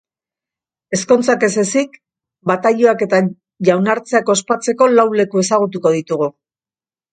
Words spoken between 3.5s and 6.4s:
jaunartzeak ospatzeko lau leku ezagutuko ditugu.